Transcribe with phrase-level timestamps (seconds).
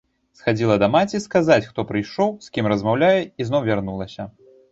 [0.37, 3.13] Схадзіла да маці, сказаць, хто прыйшоў, з кім размаўляе,
[3.45, 4.21] і зноў вярнулася.